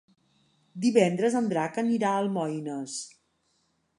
Divendres 0.85 1.37
en 1.41 1.51
Drac 1.51 1.77
anirà 1.83 2.13
a 2.15 2.23
Almoines. 2.23 2.99